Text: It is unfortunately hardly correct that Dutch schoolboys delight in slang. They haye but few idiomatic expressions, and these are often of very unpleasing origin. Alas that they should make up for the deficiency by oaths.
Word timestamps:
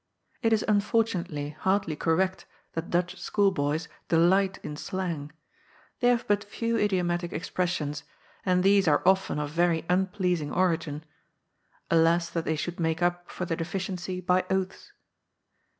It 0.41 0.51
is 0.51 0.65
unfortunately 0.67 1.51
hardly 1.59 1.95
correct 1.95 2.47
that 2.73 2.89
Dutch 2.89 3.19
schoolboys 3.19 3.87
delight 4.09 4.57
in 4.63 4.75
slang. 4.75 5.31
They 5.99 6.07
haye 6.09 6.23
but 6.27 6.43
few 6.43 6.75
idiomatic 6.75 7.31
expressions, 7.31 8.03
and 8.43 8.63
these 8.63 8.87
are 8.87 9.03
often 9.05 9.37
of 9.37 9.51
very 9.51 9.85
unpleasing 9.91 10.51
origin. 10.51 11.03
Alas 11.91 12.31
that 12.31 12.45
they 12.45 12.55
should 12.55 12.79
make 12.79 13.03
up 13.03 13.29
for 13.29 13.45
the 13.45 13.55
deficiency 13.55 14.19
by 14.19 14.43
oaths. 14.49 14.91